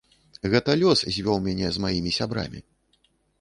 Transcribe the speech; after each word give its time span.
Гэта 0.53 0.75
лёс 0.83 1.03
звёў 1.17 1.37
мяне 1.49 1.69
з 1.75 1.85
маімі 1.85 2.15
сябрамі. 2.17 2.59